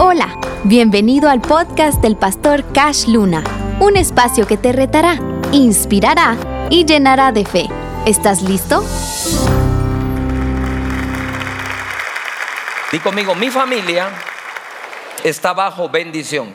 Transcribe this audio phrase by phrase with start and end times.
[0.00, 3.44] Hola, bienvenido al podcast del pastor Cash Luna,
[3.78, 5.20] un espacio que te retará,
[5.52, 6.36] inspirará
[6.68, 7.68] y llenará de fe.
[8.04, 8.84] ¿Estás listo?
[12.90, 14.08] Di conmigo, mi familia
[15.22, 16.52] está bajo bendición.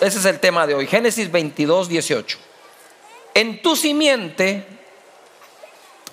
[0.00, 0.86] Ese es el tema de hoy.
[0.86, 2.38] Génesis 22, 18.
[3.34, 4.66] En tu simiente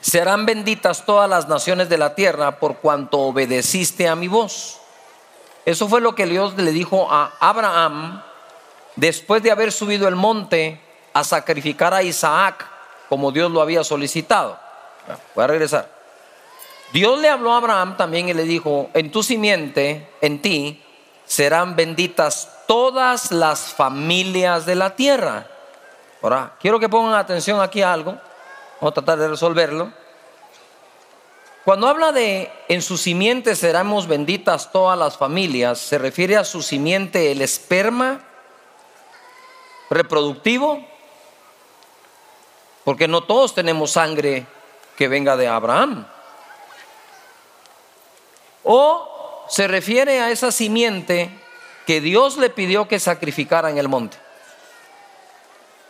[0.02, 4.81] serán benditas todas las naciones de la tierra por cuanto obedeciste a mi voz.
[5.66, 8.22] Eso fue lo que Dios le dijo a Abraham
[8.96, 10.80] después de haber subido el monte
[11.14, 12.68] a sacrificar a Isaac
[13.10, 14.58] como Dios lo había solicitado.
[15.36, 15.90] Voy a regresar.
[16.94, 20.82] Dios le habló a Abraham también y le dijo, en tu simiente, en ti,
[21.26, 25.48] serán benditas todas las familias de la tierra.
[26.22, 28.18] Ahora, quiero que pongan atención aquí a algo.
[28.80, 29.92] Vamos a tratar de resolverlo.
[31.64, 36.64] Cuando habla de en su simiente seremos benditas todas las familias, se refiere a su
[36.64, 38.22] simiente el esperma
[39.92, 40.84] reproductivo,
[42.84, 44.48] porque no todos tenemos sangre
[44.98, 46.08] que venga de Abraham.
[48.64, 51.30] O se refiere a esa simiente
[51.86, 54.18] que Dios le pidió que sacrificara en el monte.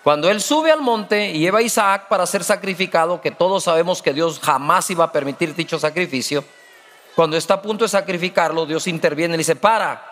[0.03, 4.02] Cuando él sube al monte y lleva a Isaac para ser sacrificado, que todos sabemos
[4.02, 6.44] que Dios jamás iba a permitir dicho sacrificio,
[7.16, 10.03] cuando está a punto de sacrificarlo, Dios interviene y le dice, para,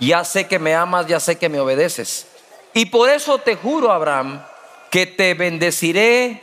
[0.00, 2.26] ya sé que me amas, ya sé que me obedeces.
[2.74, 4.42] Y por eso te juro, Abraham,
[4.90, 6.42] que te bendeciré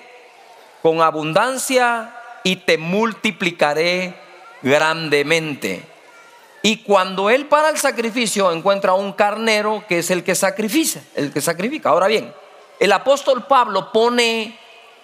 [0.82, 4.16] con abundancia y te multiplicaré
[4.62, 5.84] grandemente.
[6.62, 11.32] Y cuando él para el sacrificio encuentra un carnero que es el que sacrifica, el
[11.32, 11.90] que sacrifica.
[11.90, 12.34] Ahora bien,
[12.80, 14.58] el apóstol Pablo pone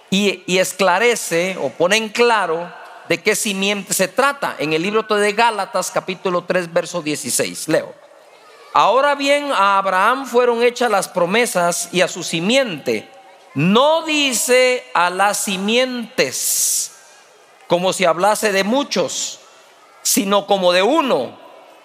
[0.09, 2.71] y, esclarece o pone en claro
[3.09, 7.67] de qué simiente se trata en el libro de Gálatas capítulo 3 verso 16.
[7.67, 7.93] Leo.
[8.73, 13.09] Ahora bien, a Abraham fueron hechas las promesas y a su simiente.
[13.55, 16.91] No dice a las simientes
[17.67, 19.39] como si hablase de muchos,
[20.01, 21.39] sino como de uno.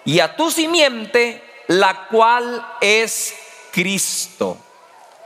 [0.04, 3.34] Y a tu simiente, la cual es
[3.70, 4.58] Cristo.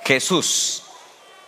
[0.04, 0.82] Jesús.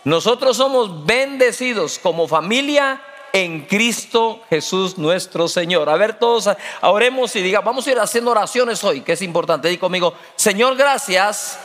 [0.03, 3.01] Nosotros somos bendecidos como familia
[3.33, 5.89] en Cristo Jesús nuestro Señor.
[5.89, 6.49] A ver, todos
[6.81, 9.67] oremos y diga, vamos a ir haciendo oraciones hoy, que es importante.
[9.67, 11.59] Di conmigo, Señor, gracias,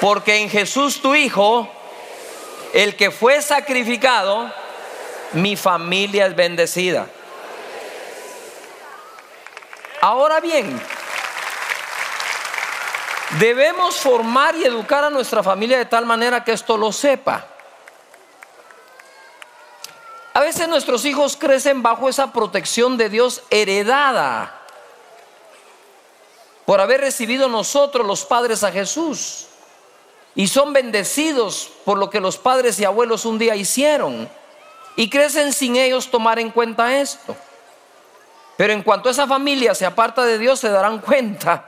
[0.00, 1.68] porque en Jesús tu Hijo,
[2.74, 4.50] el que fue sacrificado,
[5.34, 7.06] mi familia es bendecida.
[10.00, 10.80] Ahora bien,
[13.36, 17.46] Debemos formar y educar a nuestra familia de tal manera que esto lo sepa.
[20.32, 24.54] A veces nuestros hijos crecen bajo esa protección de Dios heredada
[26.64, 29.46] por haber recibido nosotros los padres a Jesús.
[30.34, 34.28] Y son bendecidos por lo que los padres y abuelos un día hicieron.
[34.96, 37.36] Y crecen sin ellos tomar en cuenta esto.
[38.56, 41.67] Pero en cuanto esa familia se aparta de Dios, se darán cuenta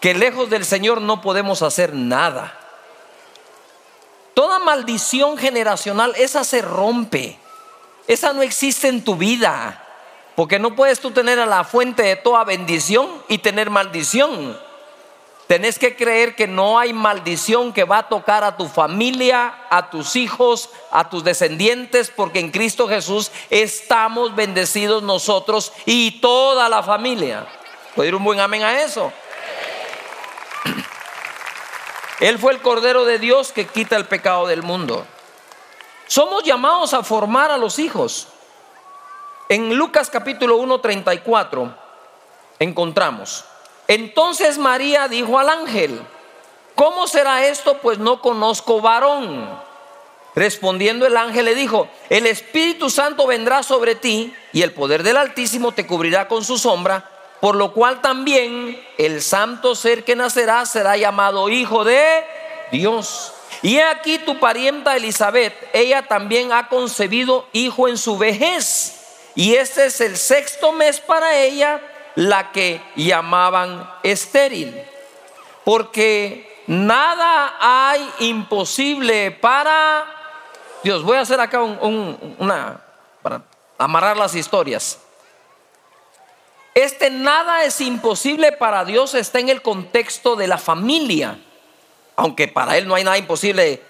[0.00, 2.58] que lejos del Señor no podemos hacer nada.
[4.34, 7.38] Toda maldición generacional, esa se rompe.
[8.06, 9.84] Esa no existe en tu vida.
[10.36, 14.56] Porque no puedes tú tener a la fuente de toda bendición y tener maldición.
[15.48, 19.90] Tenés que creer que no hay maldición que va a tocar a tu familia, a
[19.90, 26.82] tus hijos, a tus descendientes, porque en Cristo Jesús estamos bendecidos nosotros y toda la
[26.82, 27.46] familia.
[27.96, 29.10] ¿Puedo ir un buen amén a eso?
[32.20, 35.06] Él fue el Cordero de Dios que quita el pecado del mundo.
[36.06, 38.28] Somos llamados a formar a los hijos.
[39.48, 41.74] En Lucas capítulo 1, 34
[42.58, 43.44] encontramos.
[43.86, 46.00] Entonces María dijo al ángel,
[46.74, 47.78] ¿cómo será esto?
[47.78, 49.68] Pues no conozco varón.
[50.34, 55.16] Respondiendo el ángel le dijo, el Espíritu Santo vendrá sobre ti y el poder del
[55.16, 60.66] Altísimo te cubrirá con su sombra por lo cual también el santo ser que nacerá
[60.66, 62.24] será llamado hijo de
[62.72, 63.32] Dios.
[63.62, 68.94] Y aquí tu parienta Elizabeth, ella también ha concebido hijo en su vejez.
[69.34, 71.80] Y este es el sexto mes para ella,
[72.14, 74.74] la que llamaban estéril.
[75.64, 80.04] Porque nada hay imposible para
[80.82, 81.02] Dios.
[81.02, 82.80] Voy a hacer acá una,
[83.22, 83.42] para
[83.76, 84.98] amarrar las historias.
[86.74, 91.38] Este nada es imposible para Dios está en el contexto de la familia.
[92.16, 93.82] Aunque para Él no hay nada imposible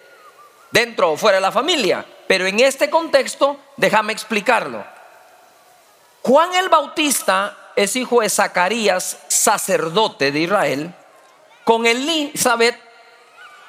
[0.71, 2.05] dentro o fuera de la familia.
[2.27, 4.85] Pero en este contexto, déjame explicarlo.
[6.23, 10.95] Juan el Bautista es hijo de Zacarías, sacerdote de Israel,
[11.65, 12.79] con Elizabeth,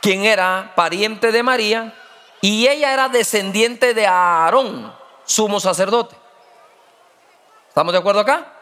[0.01, 1.93] quien era pariente de María,
[2.41, 4.93] y ella era descendiente de Aarón,
[5.25, 6.15] sumo sacerdote.
[7.67, 8.58] ¿Estamos de acuerdo acá?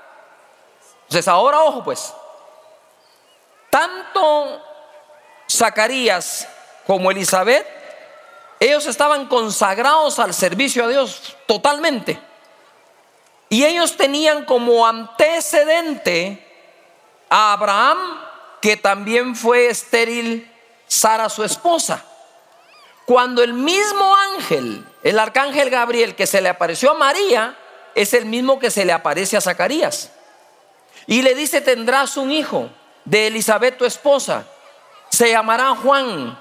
[1.07, 2.13] Entonces ahora ojo pues,
[3.69, 4.61] tanto
[5.49, 6.47] Zacarías
[6.85, 7.65] como Elizabeth,
[8.59, 12.19] ellos estaban consagrados al servicio a Dios totalmente.
[13.49, 16.45] Y ellos tenían como antecedente
[17.29, 17.97] a Abraham,
[18.61, 20.51] que también fue estéril
[20.87, 22.03] Sara su esposa.
[23.05, 27.57] Cuando el mismo ángel, el arcángel Gabriel, que se le apareció a María,
[27.95, 30.11] es el mismo que se le aparece a Zacarías.
[31.07, 32.69] Y le dice, tendrás un hijo
[33.05, 34.45] de Elizabeth tu esposa,
[35.09, 36.37] se llamará Juan.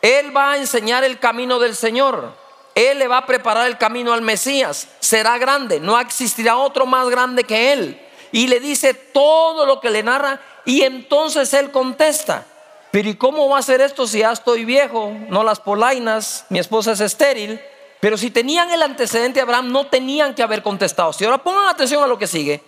[0.00, 2.32] Él va a enseñar el camino del Señor.
[2.76, 4.88] Él le va a preparar el camino al Mesías.
[5.00, 8.00] Será grande, no existirá otro más grande que él.
[8.32, 12.44] Y le dice todo lo que le narra y entonces él contesta.
[12.90, 15.12] Pero ¿y cómo va a ser esto si ya estoy viejo?
[15.28, 17.60] No las polainas, mi esposa es estéril.
[18.00, 21.12] Pero si tenían el antecedente de Abraham, no tenían que haber contestado.
[21.12, 22.62] Si ahora pongan atención a lo que sigue.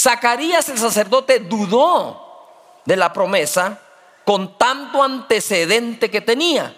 [0.00, 3.78] Zacarías el sacerdote dudó de la promesa
[4.24, 6.74] con tanto antecedente que tenía.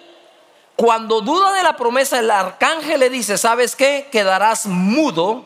[0.75, 4.09] Cuando duda de la promesa, el arcángel le dice, ¿sabes qué?
[4.11, 5.45] Quedarás mudo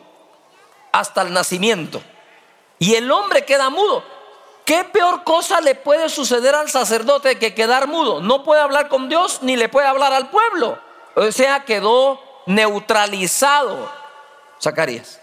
[0.91, 2.01] hasta el nacimiento.
[2.79, 4.03] Y el hombre queda mudo.
[4.65, 8.21] ¿Qué peor cosa le puede suceder al sacerdote que quedar mudo?
[8.21, 10.79] No puede hablar con Dios ni le puede hablar al pueblo.
[11.15, 13.91] O sea, quedó neutralizado
[14.59, 15.19] Zacarías.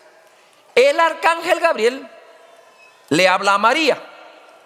[0.76, 2.08] El arcángel Gabriel
[3.08, 4.02] le habla a María.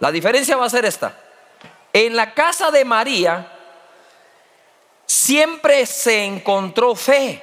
[0.00, 1.14] La diferencia va a ser esta.
[1.92, 3.52] En la casa de María
[5.06, 7.42] siempre se encontró fe.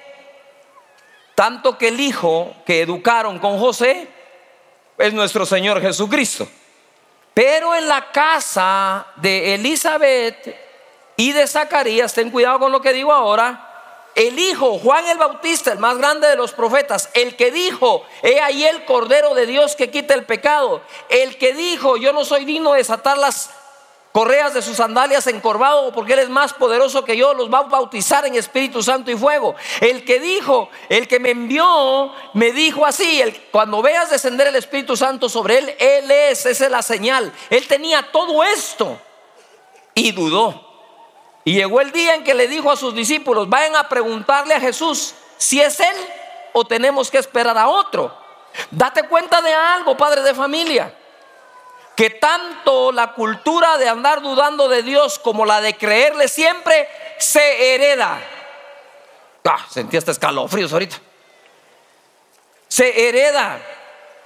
[1.33, 4.07] Tanto que el hijo que educaron con José
[4.97, 6.47] es nuestro Señor Jesucristo.
[7.33, 10.55] Pero en la casa de Elizabeth
[11.17, 13.74] y de Zacarías, ten cuidado con lo que digo ahora,
[14.15, 18.39] el hijo, Juan el Bautista, el más grande de los profetas, el que dijo, he
[18.39, 22.45] ahí el Cordero de Dios que quita el pecado, el que dijo, yo no soy
[22.45, 23.49] digno de desatar las
[24.13, 27.63] correas de sus sandalias encorvado porque Él es más poderoso que yo, los va a
[27.63, 29.55] bautizar en Espíritu Santo y fuego.
[29.81, 33.21] El que dijo, el que me envió, me dijo así,
[33.51, 37.33] cuando veas descender el Espíritu Santo sobre Él, Él es, esa es la señal.
[37.49, 38.97] Él tenía todo esto
[39.93, 40.74] y dudó.
[41.45, 44.59] Y llegó el día en que le dijo a sus discípulos, vayan a preguntarle a
[44.59, 45.95] Jesús si es Él
[46.51, 48.13] o tenemos que esperar a otro.
[48.71, 50.93] Date cuenta de algo, padre de familia
[51.95, 57.73] que tanto la cultura de andar dudando de Dios como la de creerle siempre se
[57.73, 58.19] hereda.
[59.45, 60.97] Ah, sentí hasta escalofríos ahorita.
[62.67, 63.59] Se hereda.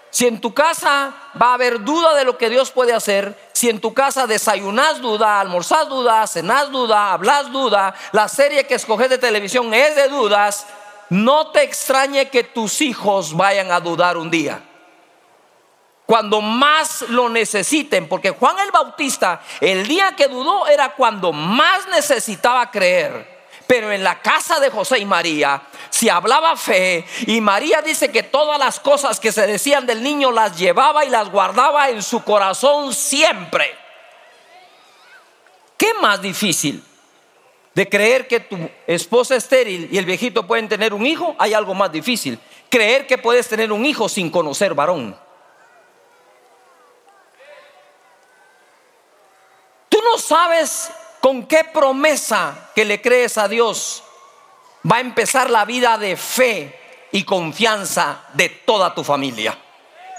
[0.10, 3.70] Si en tu casa va a haber duda de lo que Dios puede hacer, si
[3.70, 9.10] en tu casa desayunas duda, almorzás duda, cenás duda, hablas duda, la serie que escoges
[9.10, 10.66] de televisión es de dudas,
[11.10, 14.62] no te extrañe que tus hijos vayan a dudar un día
[16.06, 21.86] cuando más lo necesiten, porque Juan el Bautista, el día que dudó era cuando más
[21.90, 23.39] necesitaba creer.
[23.69, 25.62] Pero en la casa de José y María,
[25.92, 30.31] si hablaba fe, y María dice que todas las cosas que se decían del niño
[30.31, 33.77] las llevaba y las guardaba en su corazón siempre.
[35.78, 36.83] ¿Qué más difícil?
[37.76, 38.57] De creer que tu
[38.88, 42.40] esposa estéril y el viejito pueden tener un hijo, hay algo más difícil.
[42.69, 45.16] Creer que puedes tener un hijo sin conocer varón.
[50.11, 54.04] no sabes con qué promesa que le crees a Dios
[54.90, 56.80] va a empezar la vida de fe
[57.11, 59.57] y confianza de toda tu familia.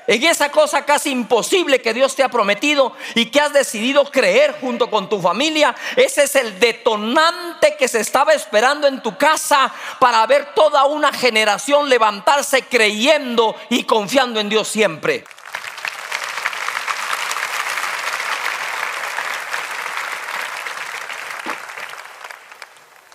[0.07, 4.57] En esa cosa casi imposible que Dios te ha prometido y que has decidido creer
[4.61, 9.73] junto con tu familia, ese es el detonante que se estaba esperando en tu casa
[10.01, 15.25] para ver toda una generación levantarse creyendo y confiando en Dios siempre.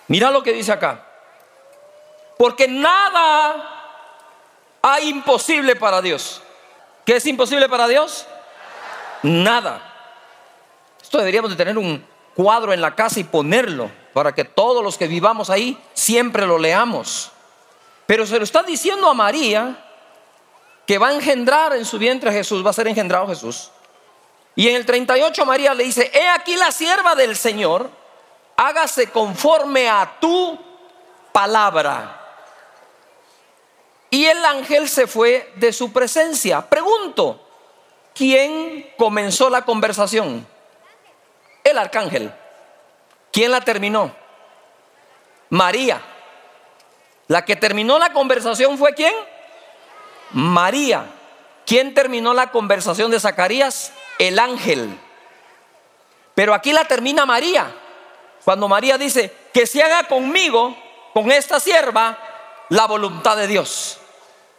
[0.08, 1.06] Mira lo que dice acá.
[2.38, 3.76] Porque nada
[4.82, 6.42] hay imposible para Dios.
[7.06, 8.28] ¿Qué es imposible para Dios?
[9.24, 9.82] Nada.
[11.02, 14.98] Esto deberíamos de tener un cuadro en la casa y ponerlo para que todos los
[14.98, 17.32] que vivamos ahí siempre lo leamos.
[18.06, 19.82] Pero se lo está diciendo a María
[20.86, 23.72] que va a engendrar en su vientre a Jesús, va a ser engendrado Jesús.
[24.56, 27.90] Y en el 38 María le dice, he aquí la sierva del Señor
[28.56, 30.58] hágase conforme a tu
[31.32, 32.22] palabra.
[34.10, 36.62] Y el ángel se fue de su presencia.
[36.62, 37.46] Pregunto,
[38.14, 40.48] ¿quién comenzó la conversación?
[41.64, 42.34] El arcángel.
[43.32, 44.16] ¿Quién la terminó?
[45.50, 46.02] María.
[47.28, 49.14] La que terminó la conversación fue quién?
[50.32, 51.06] María.
[51.66, 53.92] ¿Quién terminó la conversación de Zacarías?
[54.20, 54.98] El ángel.
[56.36, 57.74] Pero aquí la termina María.
[58.46, 60.78] Cuando María dice, que se haga conmigo,
[61.14, 62.18] con esta sierva,
[62.70, 63.98] la voluntad de Dios.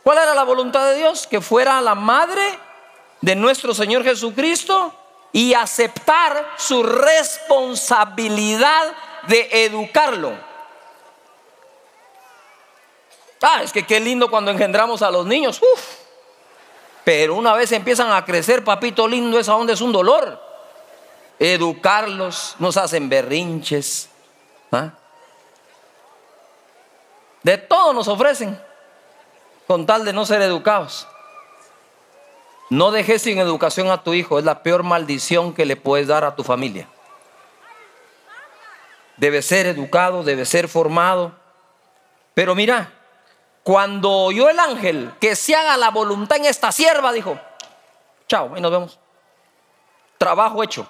[0.02, 1.26] ¿Cuál era la voluntad de Dios?
[1.26, 2.59] Que fuera la madre
[3.21, 4.93] de nuestro Señor Jesucristo
[5.33, 8.93] y aceptar su responsabilidad
[9.28, 10.33] de educarlo.
[13.43, 15.61] Ah, es que qué lindo cuando engendramos a los niños.
[17.05, 20.46] Pero una vez empiezan a crecer, papito lindo, esa onda es un dolor.
[21.38, 24.09] Educarlos, nos hacen berrinches.
[24.73, 24.93] ¿ah?
[27.43, 28.61] De todo nos ofrecen,
[29.66, 31.07] con tal de no ser educados.
[32.71, 36.25] No dejes sin educación a tu hijo, es la peor maldición que le puedes dar
[36.25, 36.88] a tu familia.
[39.16, 41.33] Debe ser educado, debe ser formado.
[42.35, 42.93] Pero mira,
[43.62, 47.38] cuando oyó el ángel que se haga la voluntad en esta sierva, dijo,
[48.28, 48.99] chao, y nos vemos.
[50.19, 50.87] Trabajo hecho.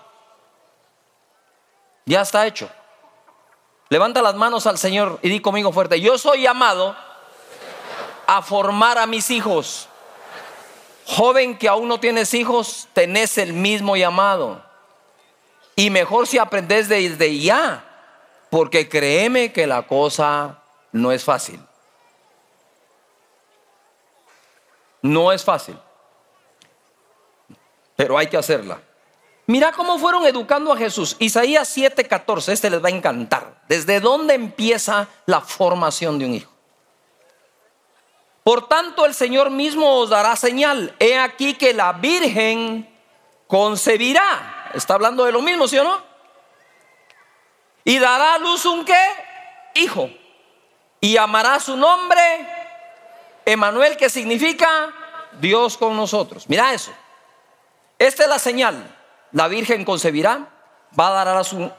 [2.06, 2.70] Ya está hecho.
[3.88, 6.96] Levanta las manos al Señor y di conmigo fuerte, yo soy llamado
[8.26, 9.88] a formar a mis hijos.
[11.06, 14.64] Joven que aún no tienes hijos, tenés el mismo llamado.
[15.76, 17.84] Y mejor si aprendes desde ya,
[18.50, 21.60] porque créeme que la cosa no es fácil.
[25.02, 25.78] No es fácil,
[27.94, 28.80] pero hay que hacerla.
[29.46, 31.16] Mira cómo fueron educando a Jesús.
[31.20, 33.62] Isaías 7:14, este les va a encantar.
[33.68, 36.52] ¿Desde dónde empieza la formación de un hijo?
[38.42, 40.94] Por tanto, el Señor mismo os dará señal.
[40.98, 42.88] He aquí que la Virgen
[43.46, 44.70] concebirá.
[44.74, 46.00] Está hablando de lo mismo, ¿sí o no?
[47.84, 49.04] Y dará a luz un qué?
[49.74, 50.10] Hijo.
[51.00, 52.20] Y amará su nombre
[53.44, 54.92] Emanuel, que significa
[55.40, 56.48] Dios con nosotros.
[56.48, 56.92] Mira eso.
[57.98, 58.95] Esta es la señal.
[59.36, 60.48] La Virgen concebirá,
[60.98, 61.28] va a dar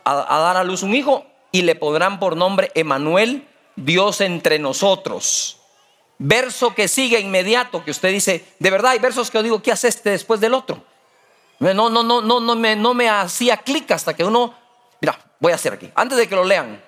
[0.06, 5.58] a, a luz un hijo y le pondrán por nombre Emanuel, Dios entre nosotros.
[6.20, 9.72] Verso que sigue inmediato, que usted dice, de verdad hay versos que yo digo, ¿qué
[9.72, 10.84] hace este después del otro?
[11.58, 14.54] No, no, no, no, no me, no me hacía clic hasta que uno,
[15.02, 16.80] mira, voy a hacer aquí, antes de que lo lean.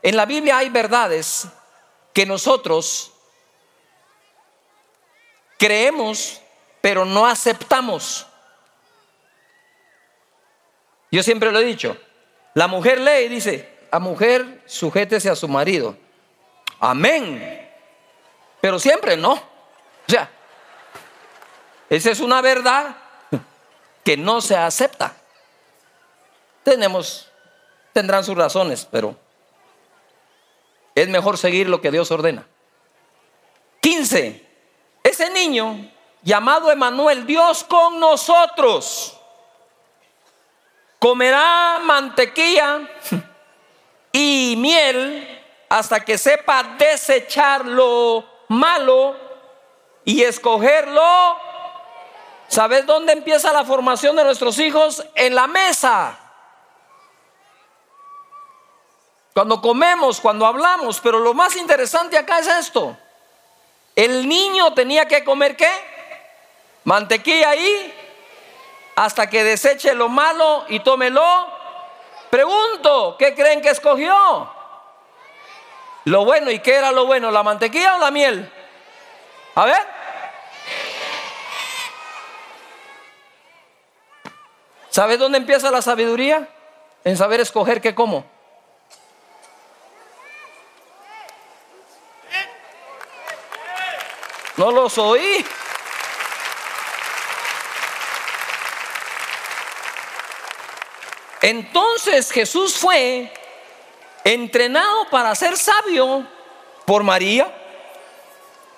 [0.00, 1.48] En la Biblia hay verdades
[2.14, 3.12] que nosotros
[5.58, 6.40] creemos,
[6.80, 8.26] pero no aceptamos.
[11.14, 11.96] Yo siempre lo he dicho,
[12.54, 15.96] la mujer lee y dice, a mujer sujétese a su marido.
[16.80, 17.70] Amén.
[18.60, 19.34] Pero siempre no.
[19.34, 20.28] O sea,
[21.88, 22.96] esa es una verdad
[24.02, 25.14] que no se acepta.
[26.64, 27.30] Tenemos,
[27.92, 29.16] tendrán sus razones, pero
[30.96, 32.44] es mejor seguir lo que Dios ordena.
[33.82, 34.44] 15.
[35.04, 35.92] Ese niño
[36.22, 39.20] llamado Emanuel, Dios con nosotros,
[41.04, 42.80] comerá mantequilla
[44.12, 49.14] y miel hasta que sepa desecharlo malo
[50.02, 51.36] y escogerlo.
[52.48, 55.04] ¿Sabes dónde empieza la formación de nuestros hijos?
[55.14, 56.18] En la mesa.
[59.34, 62.96] Cuando comemos, cuando hablamos, pero lo más interesante acá es esto.
[63.94, 65.70] El niño tenía que comer qué?
[66.84, 68.03] Mantequilla ahí
[68.96, 71.24] hasta que deseche lo malo y tómelo.
[72.30, 74.52] Pregunto, ¿qué creen que escogió?
[76.04, 77.30] Lo bueno, ¿y qué era lo bueno?
[77.30, 78.50] ¿La mantequilla o la miel?
[79.54, 79.94] A ver.
[84.90, 86.48] ¿Sabes dónde empieza la sabiduría?
[87.04, 88.24] En saber escoger qué como.
[94.56, 95.44] No los oí.
[101.44, 103.30] Entonces Jesús fue
[104.24, 106.26] entrenado para ser sabio
[106.86, 107.54] por María.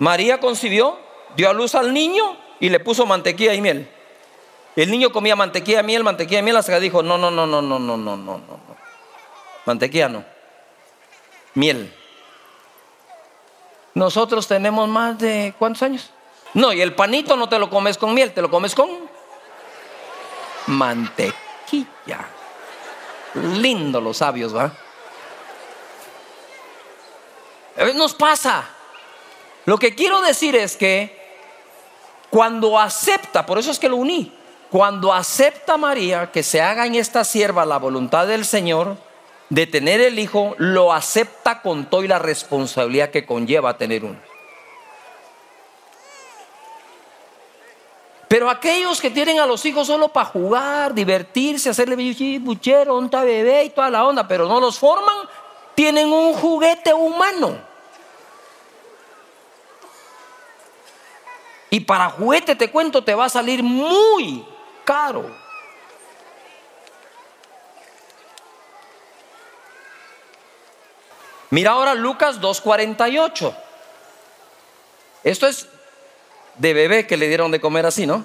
[0.00, 0.98] María concibió,
[1.36, 3.88] dio a luz al niño y le puso mantequilla y miel.
[4.74, 7.62] El niño comía mantequilla, miel, mantequilla, y miel, hasta que dijo, no, no, no, no,
[7.62, 8.60] no, no, no, no, no.
[9.64, 10.24] Mantequilla no.
[11.54, 11.94] Miel.
[13.94, 16.10] Nosotros tenemos más de, ¿cuántos años?
[16.52, 18.90] No, y el panito no te lo comes con miel, te lo comes con
[20.66, 22.35] mantequilla.
[23.36, 24.72] Lindo los sabios, ¿va?
[27.94, 28.64] Nos pasa.
[29.66, 31.16] Lo que quiero decir es que
[32.30, 34.32] cuando acepta, por eso es que lo uní,
[34.70, 38.96] cuando acepta María que se haga en esta sierva la voluntad del Señor
[39.48, 44.18] de tener el hijo, lo acepta con toda la responsabilidad que conlleva tener uno.
[48.28, 51.94] Pero aquellos que tienen a los hijos solo para jugar, divertirse, hacerle
[52.40, 55.28] buchero, un bebé y toda la onda, pero no los forman,
[55.74, 57.56] tienen un juguete humano.
[61.70, 64.44] Y para juguete, te cuento, te va a salir muy
[64.84, 65.30] caro.
[71.50, 73.54] Mira ahora Lucas 2.48.
[75.22, 75.68] Esto es
[76.58, 78.24] de bebé que le dieron de comer así, ¿no?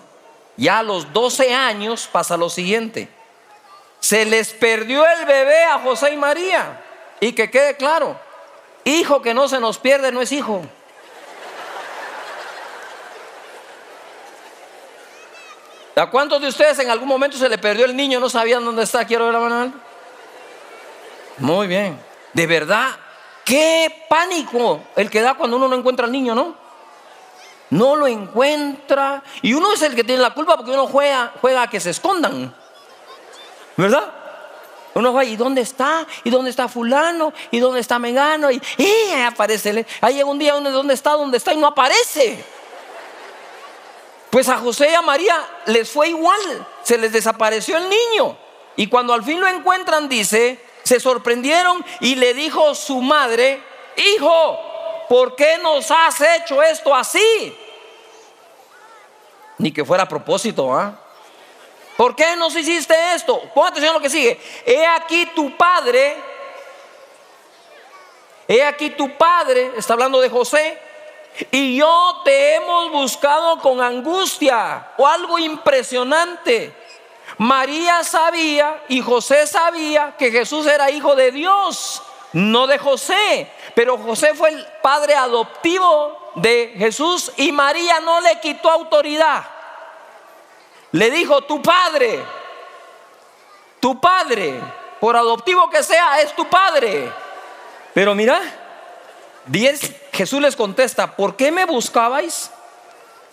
[0.57, 3.07] Ya a los 12 años pasa lo siguiente.
[3.99, 6.81] Se les perdió el bebé a José y María.
[7.19, 8.19] Y que quede claro,
[8.83, 10.61] hijo que no se nos pierde no es hijo.
[15.95, 18.19] ¿A cuántos de ustedes en algún momento se le perdió el niño?
[18.19, 19.05] No sabían dónde está.
[19.05, 19.73] Quiero ver la mano.
[21.37, 21.99] Muy bien.
[22.33, 22.89] De verdad,
[23.45, 26.55] qué pánico el que da cuando uno no encuentra al niño, ¿no?
[27.71, 29.23] No lo encuentra.
[29.41, 31.89] Y uno es el que tiene la culpa porque uno juega, juega a que se
[31.89, 32.53] escondan.
[33.75, 34.11] ¿Verdad?
[34.93, 36.05] Uno va, ¿y dónde está?
[36.23, 37.33] ¿Y dónde está fulano?
[37.49, 38.51] ¿Y dónde está Megano?
[38.51, 39.85] Y, y aparece.
[40.01, 42.43] Ahí llega un día dónde está, dónde está y no aparece.
[44.29, 45.35] Pues a José y a María
[45.65, 46.67] les fue igual.
[46.83, 48.37] Se les desapareció el niño.
[48.75, 53.61] Y cuando al fin lo encuentran, dice, se sorprendieron y le dijo su madre,
[53.95, 54.59] hijo,
[55.07, 57.57] ¿por qué nos has hecho esto así?
[59.61, 60.99] Ni que fuera a propósito, ¿ah?
[61.95, 63.39] ¿Por qué nos hiciste esto?
[63.53, 64.39] Pon atención a lo que sigue.
[64.65, 66.17] He aquí tu padre.
[68.47, 69.73] He aquí tu padre.
[69.77, 70.79] Está hablando de José.
[71.51, 74.93] Y yo te hemos buscado con angustia.
[74.97, 76.73] O algo impresionante.
[77.37, 82.01] María sabía y José sabía que Jesús era hijo de Dios,
[82.33, 83.51] no de José.
[83.75, 89.43] Pero José fue el padre adoptivo de Jesús y María no le quitó autoridad.
[90.91, 92.23] Le dijo, tu padre,
[93.79, 94.59] tu padre,
[94.99, 97.11] por adoptivo que sea, es tu padre.
[97.93, 98.41] Pero mira,
[100.11, 102.51] Jesús les contesta, ¿por qué me buscabais?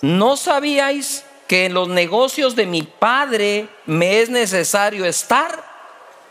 [0.00, 5.64] ¿No sabíais que en los negocios de mi padre me es necesario estar?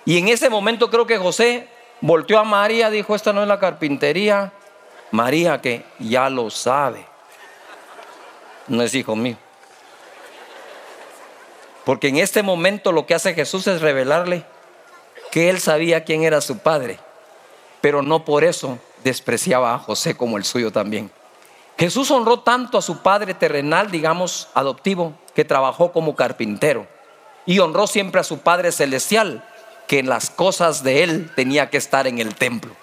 [0.06, 1.67] Y en ese momento creo que José
[2.01, 4.51] volteó a María, dijo, esta no es la carpintería.
[5.12, 7.05] María que ya lo sabe,
[8.67, 9.38] no es hijo mío.
[11.86, 14.43] Porque en este momento lo que hace Jesús es revelarle
[15.31, 16.99] que él sabía quién era su padre,
[17.79, 21.10] pero no por eso despreciaba a José como el suyo también.
[21.77, 26.88] Jesús honró tanto a su padre terrenal, digamos, adoptivo, que trabajó como carpintero.
[27.45, 29.47] Y honró siempre a su Padre celestial,
[29.88, 32.76] que en las cosas de él tenía que estar en el templo.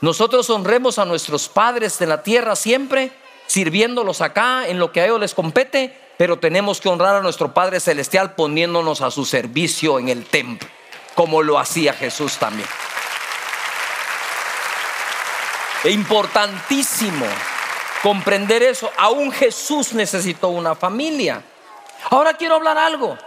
[0.00, 3.12] Nosotros honremos a nuestros padres de la tierra siempre,
[3.46, 7.52] sirviéndolos acá en lo que a ellos les compete, pero tenemos que honrar a nuestro
[7.52, 10.68] Padre Celestial poniéndonos a su servicio en el templo,
[11.14, 12.68] como lo hacía Jesús también.
[15.84, 17.26] Es importantísimo
[18.02, 18.90] comprender eso.
[18.96, 21.42] Aún Jesús necesitó una familia.
[22.10, 23.18] Ahora quiero hablar algo.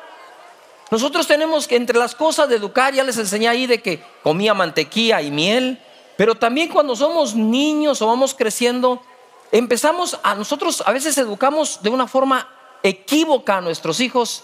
[0.91, 4.53] Nosotros tenemos que entre las cosas de educar, ya les enseñé ahí de que comía
[4.53, 5.81] mantequilla y miel,
[6.15, 9.01] pero también cuando somos niños o vamos creciendo,
[9.51, 12.47] empezamos a nosotros a veces educamos de una forma
[12.83, 14.43] equívoca a nuestros hijos,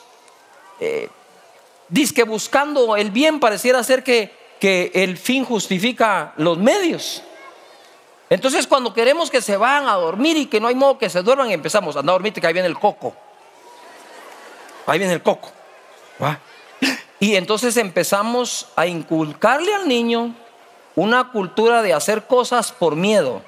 [0.80, 1.10] eh,
[1.90, 7.22] dice que buscando el bien pareciera ser que, que el fin justifica los medios.
[8.32, 11.22] Entonces cuando queremos que se van a dormir y que no hay modo que se
[11.22, 13.14] duerman, empezamos, a a dormir que ahí viene el coco.
[14.88, 15.52] Ahí viene el coco.
[17.20, 20.36] Y entonces empezamos a inculcarle al niño
[20.96, 23.42] una cultura de hacer cosas por miedo.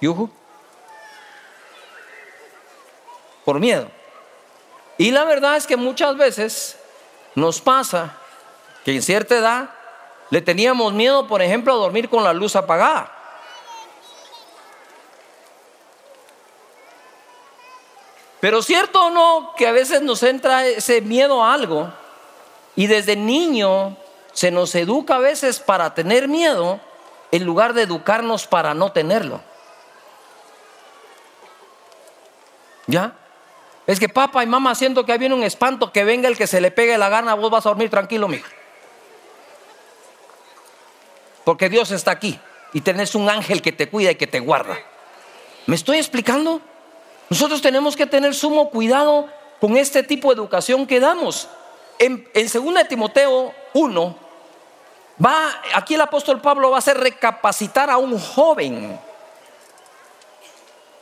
[0.00, 0.30] ¿Yuhu?
[3.46, 3.88] por miedo.
[4.98, 6.76] Y la verdad es que muchas veces
[7.36, 8.16] nos pasa
[8.84, 9.70] que en cierta edad
[10.30, 13.15] le teníamos miedo, por ejemplo, a dormir con la luz apagada.
[18.40, 21.92] Pero cierto o no que a veces nos entra ese miedo a algo
[22.74, 23.96] y desde niño
[24.32, 26.78] se nos educa a veces para tener miedo
[27.32, 29.40] en lugar de educarnos para no tenerlo.
[32.86, 33.14] ¿Ya?
[33.86, 36.46] Es que papá y mamá siento que hay viene un espanto, que venga el que
[36.46, 38.48] se le pegue la gana, vos vas a dormir tranquilo, mijo.
[41.44, 42.38] Porque Dios está aquí
[42.72, 44.76] y tenés un ángel que te cuida y que te guarda.
[45.66, 46.60] ¿Me estoy explicando?
[47.28, 49.28] Nosotros tenemos que tener sumo cuidado
[49.60, 51.48] con este tipo de educación que damos.
[51.98, 54.18] En, en 2 Timoteo 1,
[55.24, 58.98] va, aquí el apóstol Pablo va a hacer recapacitar a un joven.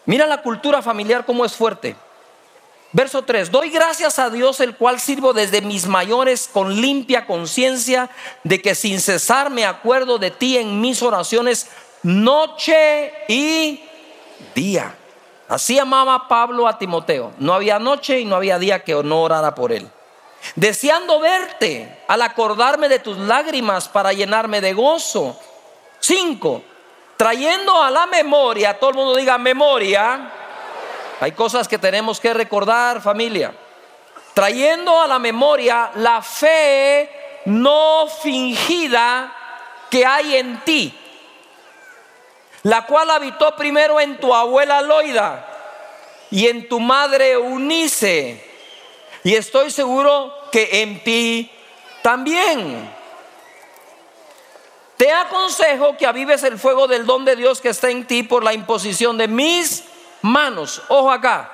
[0.06, 1.96] Mira la cultura familiar cómo es fuerte.
[2.92, 8.08] Verso 3, doy gracias a Dios el cual sirvo desde mis mayores con limpia conciencia
[8.44, 11.68] de que sin cesar me acuerdo de ti en mis oraciones
[12.04, 13.82] noche y
[14.54, 14.94] día.
[15.48, 17.32] Así amaba Pablo a Timoteo.
[17.38, 19.88] No había noche y no había día que no orara por él.
[20.56, 25.38] Deseando verte al acordarme de tus lágrimas para llenarme de gozo.
[26.00, 26.62] 5.
[27.16, 30.32] Trayendo a la memoria, todo el mundo diga memoria
[31.20, 33.54] hay cosas que tenemos que recordar, familia.
[34.34, 39.32] Trayendo a la memoria la fe no fingida
[39.88, 40.98] que hay en ti,
[42.64, 45.46] la cual habitó primero en tu abuela Loida
[46.30, 48.42] y en tu madre Eunice.
[49.22, 51.50] Y estoy seguro que en ti
[52.02, 52.90] también.
[54.96, 58.42] Te aconsejo que avives el fuego del don de Dios que está en ti por
[58.42, 59.84] la imposición de mis
[60.22, 60.82] manos.
[60.88, 61.50] Ojo acá.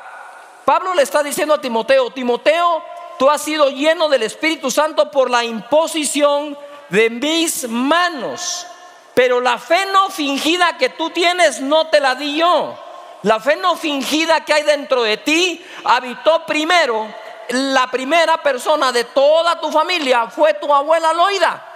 [0.64, 2.85] Pablo le está diciendo a Timoteo, Timoteo,
[3.18, 6.57] tú has sido lleno del Espíritu Santo por la imposición
[6.88, 8.66] de mis manos.
[9.14, 12.79] Pero la fe no fingida que tú tienes no te la di yo.
[13.23, 17.12] La fe no fingida que hay dentro de ti habitó primero.
[17.49, 21.66] La primera persona de toda tu familia fue tu abuela Loida.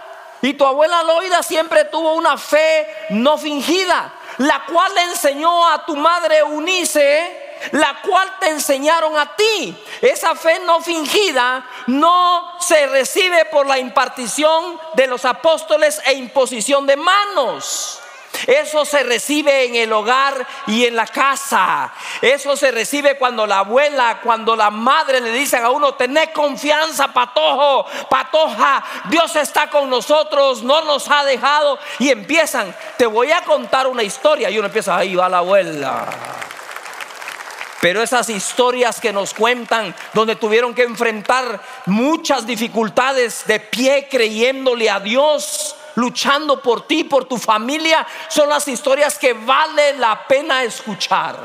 [0.43, 5.85] Y tu abuela Loida siempre tuvo una fe no fingida la cual le enseñó a
[5.85, 9.77] tu madre Unice, la cual te enseñaron a ti.
[10.01, 16.87] Esa fe no fingida no se recibe por la impartición de los apóstoles e imposición
[16.87, 18.01] de manos.
[18.47, 21.93] Eso se recibe en el hogar y en la casa.
[22.21, 27.09] Eso se recibe cuando la abuela, cuando la madre le dicen a uno, tened confianza,
[27.09, 31.79] patojo, patoja, Dios está con nosotros, no nos ha dejado.
[31.99, 34.51] Y empiezan, te voy a contar una historia.
[34.51, 36.07] Y uno empieza, ahí va la abuela.
[37.85, 44.89] Pero esas historias que nos cuentan, donde tuvieron que enfrentar muchas dificultades de pie creyéndole
[44.89, 50.63] a Dios, luchando por ti, por tu familia, son las historias que vale la pena
[50.63, 51.37] escuchar.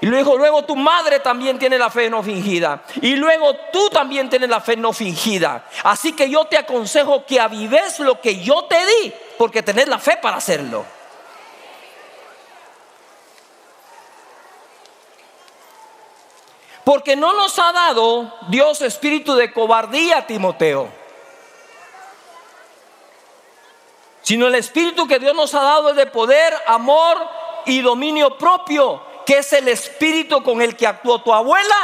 [0.00, 2.84] Y luego, luego tu madre también tiene la fe no fingida.
[3.02, 5.66] Y luego tú también tienes la fe no fingida.
[5.82, 9.98] Así que yo te aconsejo que avives lo que yo te di, porque tenés la
[9.98, 10.86] fe para hacerlo.
[16.84, 21.04] Porque no nos ha dado Dios espíritu de cobardía, Timoteo
[24.24, 27.18] sino el espíritu que Dios nos ha dado es de poder, amor
[27.66, 31.76] y dominio propio, que es el espíritu con el que actuó tu abuela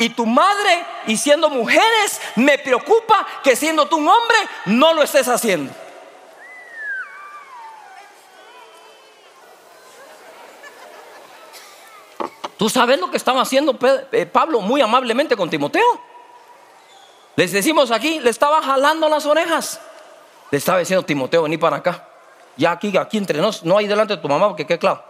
[0.00, 5.04] y tu madre, y siendo mujeres, me preocupa que siendo tú un hombre no lo
[5.04, 5.72] estés haciendo.
[12.58, 13.78] ¿Tú sabes lo que estaba haciendo
[14.10, 16.00] eh, Pablo muy amablemente con Timoteo?
[17.36, 19.80] Les decimos aquí, le estaba jalando las orejas.
[20.50, 22.08] Le estaba diciendo Timoteo, vení para acá.
[22.56, 25.04] Ya aquí, aquí entre nos, no hay delante de tu mamá porque qué claro.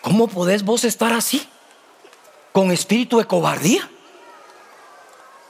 [0.00, 1.46] ¿Cómo podés vos estar así?
[2.52, 3.86] Con espíritu de cobardía.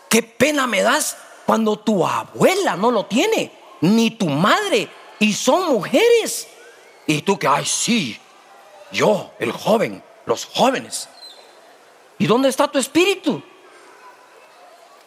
[0.09, 4.89] Qué pena me das cuando tu abuela no lo tiene, ni tu madre,
[5.21, 6.49] y son mujeres.
[7.07, 8.21] Y tú que, ay, sí,
[8.93, 11.09] yo, el joven, los jóvenes.
[12.19, 13.43] ¿Y dónde está tu espíritu?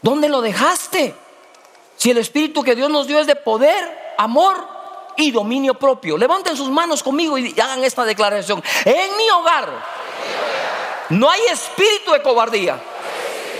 [0.01, 1.15] ¿Dónde lo dejaste?
[1.95, 4.67] Si el espíritu que Dios nos dio es de poder, amor
[5.15, 6.17] y dominio propio.
[6.17, 8.63] Levanten sus manos conmigo y hagan esta declaración.
[8.85, 9.69] En mi hogar
[11.09, 12.81] no hay espíritu de cobardía,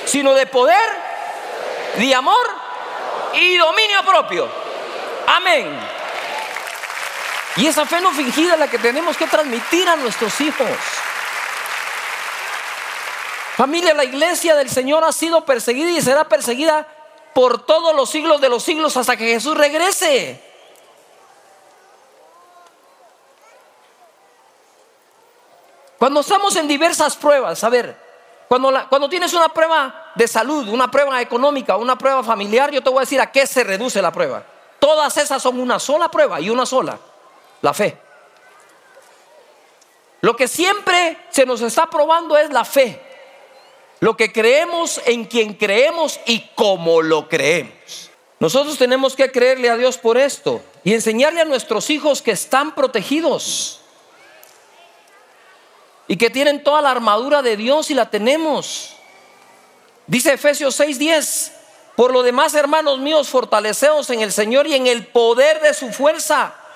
[0.06, 0.90] sino de poder,
[1.98, 2.48] de amor
[3.34, 4.50] y dominio propio.
[5.28, 6.03] Amén.
[7.56, 10.70] Y esa fe no fingida es la que tenemos que transmitir a nuestros hijos.
[13.56, 16.88] Familia, la iglesia del Señor ha sido perseguida y será perseguida
[17.34, 20.42] por todos los siglos de los siglos hasta que Jesús regrese.
[26.00, 27.96] Cuando estamos en diversas pruebas, a ver,
[28.48, 32.90] cuando, cuando tienes una prueba de salud, una prueba económica, una prueba familiar, yo te
[32.90, 34.44] voy a decir a qué se reduce la prueba.
[34.80, 37.00] Todas esas son una sola prueba y una sola,
[37.64, 37.98] la fe.
[40.22, 43.02] Lo que siempre se nos está probando es la fe.
[44.02, 48.12] Lo que creemos en quien creemos y cómo lo creemos.
[48.40, 52.76] Nosotros tenemos que creerle a Dios por esto y enseñarle a nuestros hijos que están
[52.76, 53.80] protegidos.
[56.06, 58.98] y que tienen toda la armadura de Dios y la tenemos.
[60.06, 61.54] Dice Efesios 6:10,
[61.96, 65.94] por lo demás, hermanos míos, fortaleceos en el Señor y en el poder de su
[65.94, 66.54] fuerza,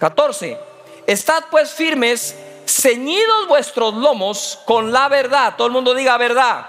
[0.00, 0.58] 14.
[1.06, 2.34] Estad pues firmes,
[2.66, 5.54] ceñidos vuestros lomos con la verdad.
[5.56, 6.66] Todo el mundo diga verdad.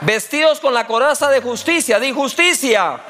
[0.00, 3.00] Vestidos con la coraza de justicia, di justicia.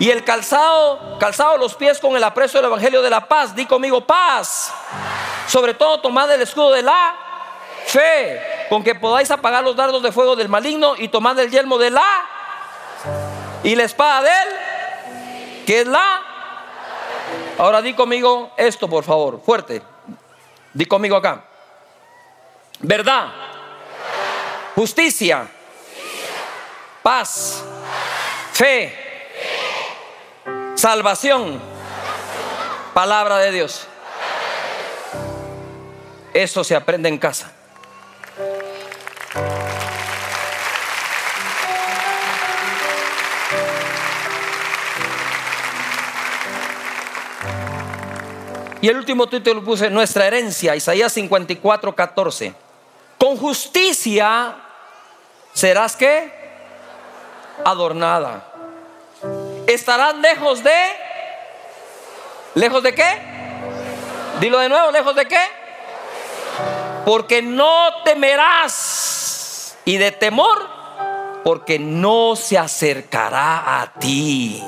[0.00, 3.54] Y el calzado, calzado los pies con el aprecio del evangelio de la paz.
[3.54, 4.72] Di conmigo paz.
[5.46, 7.16] Sobre todo tomad el escudo de la
[7.86, 11.78] fe, con que podáis apagar los dardos de fuego del maligno y tomad el yelmo
[11.78, 12.04] de la
[13.62, 16.27] y la espada de él, que es la.
[17.58, 19.82] Ahora di conmigo esto, por favor, fuerte.
[20.72, 21.44] Di conmigo acá.
[22.80, 23.32] Verdad,
[24.76, 25.48] justicia,
[27.02, 27.64] paz,
[28.52, 28.94] fe,
[30.76, 31.60] salvación,
[32.94, 33.88] palabra de Dios.
[36.32, 37.57] Eso se aprende en casa.
[48.80, 52.54] Y el último título puse nuestra herencia, Isaías 54, 14.
[53.18, 54.56] Con justicia
[55.52, 56.32] serás que
[57.64, 58.52] adornada.
[59.66, 60.76] Estarás lejos de
[62.54, 63.22] lejos de qué?
[64.40, 65.42] Dilo de nuevo, lejos de qué?
[67.04, 70.78] Porque no temerás y de temor
[71.42, 74.62] porque no se acercará a ti.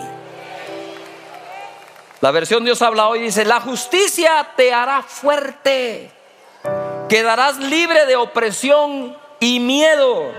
[2.21, 6.11] La versión Dios habla hoy dice, la justicia te hará fuerte,
[7.09, 10.31] quedarás libre de opresión y miedo,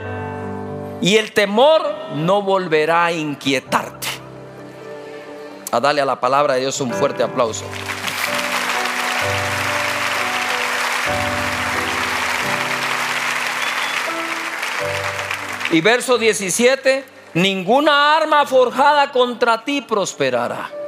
[1.02, 1.82] y el temor
[2.14, 4.08] no volverá a inquietarte.
[5.72, 7.66] A darle a la palabra de Dios un fuerte aplauso.
[15.72, 20.81] Y verso 17, ninguna arma forjada contra ti prosperará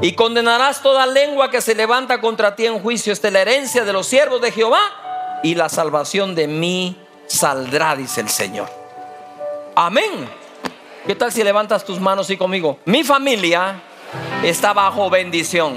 [0.00, 3.12] y condenarás toda lengua que se levanta contra ti en juicio.
[3.12, 7.96] Esta es la herencia de los siervos de Jehová y la salvación de mí saldrá,
[7.96, 8.68] dice el Señor.
[9.74, 10.28] Amén.
[11.06, 12.78] ¿Qué tal si levantas tus manos y conmigo?
[12.84, 13.80] Mi familia
[14.42, 15.76] está bajo bendición.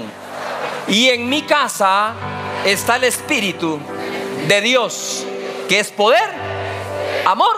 [0.88, 2.14] Y en mi casa
[2.64, 3.78] está el Espíritu
[4.48, 5.24] de Dios,
[5.68, 6.28] que es poder,
[7.24, 7.56] amor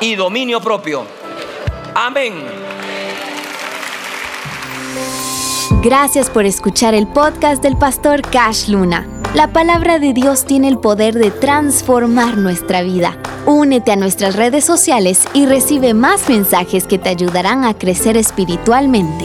[0.00, 1.06] y dominio propio.
[1.94, 2.61] Amén.
[5.82, 9.04] Gracias por escuchar el podcast del pastor Cash Luna.
[9.34, 13.18] La palabra de Dios tiene el poder de transformar nuestra vida.
[13.46, 19.24] Únete a nuestras redes sociales y recibe más mensajes que te ayudarán a crecer espiritualmente.